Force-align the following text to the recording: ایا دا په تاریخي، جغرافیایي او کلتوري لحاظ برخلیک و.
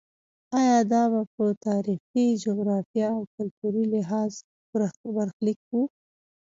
ایا 0.59 0.77
دا 0.91 1.03
په 1.35 1.45
تاریخي، 1.67 2.25
جغرافیایي 2.45 3.13
او 3.15 3.21
کلتوري 3.35 3.83
لحاظ 3.93 4.31
برخلیک 5.43 5.59
و. 5.71 5.71